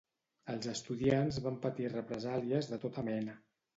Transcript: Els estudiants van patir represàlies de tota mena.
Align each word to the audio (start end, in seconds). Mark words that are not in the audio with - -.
Els 0.53 0.69
estudiants 0.71 1.37
van 1.49 1.59
patir 1.67 1.91
represàlies 1.93 2.71
de 2.73 2.81
tota 2.87 3.05
mena. 3.11 3.37